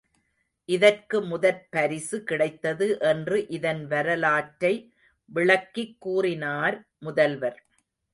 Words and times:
இதற்கு 0.69 1.21
முதற் 1.21 1.69
பரிசு 1.69 2.23
கிடைத்தது 2.23 2.99
என்று 2.99 3.47
இதன் 3.47 3.87
வரலாற்றை 3.87 4.93
விளக்கிக் 5.25 5.95
கூறினார் 5.99 6.87
முதல்வர். 6.99 7.59